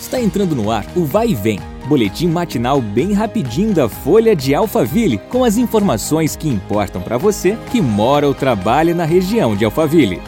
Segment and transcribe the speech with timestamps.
[0.00, 4.54] Está entrando no ar o Vai e Vem, boletim matinal bem rapidinho da Folha de
[4.54, 9.64] Alphaville, com as informações que importam para você que mora ou trabalha na região de
[9.64, 10.22] Alphaville.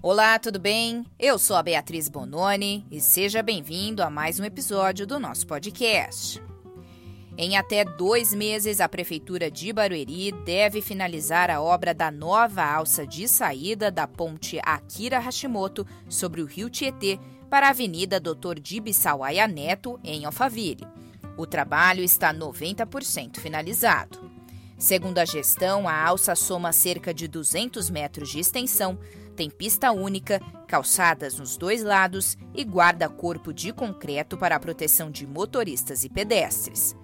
[0.00, 1.04] Olá, tudo bem?
[1.18, 6.40] Eu sou a Beatriz Bononi e seja bem-vindo a mais um episódio do nosso podcast.
[7.36, 13.04] Em até dois meses, a Prefeitura de Barueri deve finalizar a obra da nova alça
[13.04, 17.18] de saída da ponte Akira Hashimoto sobre o rio Tietê
[17.50, 18.60] para a Avenida Dr.
[18.60, 20.86] Dibissawaia Neto, em Alphaville.
[21.36, 24.30] O trabalho está 90% finalizado.
[24.78, 28.96] Segundo a gestão, a alça soma cerca de 200 metros de extensão,
[29.34, 35.26] tem pista única, calçadas nos dois lados e guarda-corpo de concreto para a proteção de
[35.26, 36.94] motoristas e pedestres.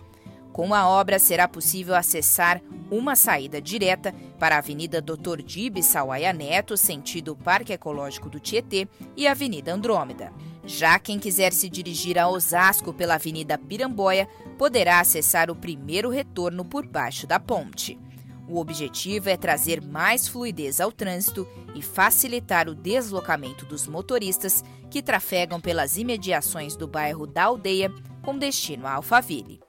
[0.52, 2.60] Com a obra, será possível acessar
[2.91, 5.42] uma saída direta para a Avenida Dr.
[5.45, 10.33] Dib Sawaia Neto, sentido Parque Ecológico do Tietê, e Avenida Andrômeda.
[10.64, 16.64] Já quem quiser se dirigir a Osasco pela Avenida Piramboia poderá acessar o primeiro retorno
[16.64, 17.98] por baixo da ponte.
[18.48, 25.00] O objetivo é trazer mais fluidez ao trânsito e facilitar o deslocamento dos motoristas que
[25.00, 29.60] trafegam pelas imediações do bairro da Aldeia com destino a Alphaville.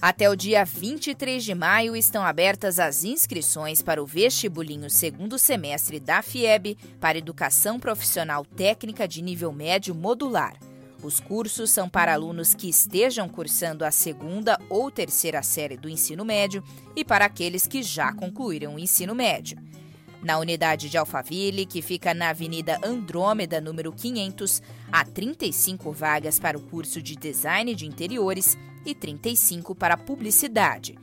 [0.00, 5.98] Até o dia 23 de maio estão abertas as inscrições para o vestibulinho segundo semestre
[5.98, 10.58] da FIEB para Educação Profissional Técnica de Nível Médio Modular.
[11.02, 16.24] Os cursos são para alunos que estejam cursando a segunda ou terceira série do ensino
[16.24, 16.62] médio
[16.94, 19.58] e para aqueles que já concluíram o ensino médio.
[20.26, 24.60] Na unidade de Alphaville, que fica na Avenida Andrômeda, número 500,
[24.90, 30.98] há 35 vagas para o curso de Design de Interiores e 35 para Publicidade.